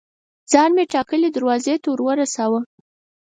ځان 0.51 0.69
مې 0.75 0.83
ټاکلي 0.93 1.29
دروازې 1.31 1.75
ته 1.83 1.89
ورساوه. 2.05 2.59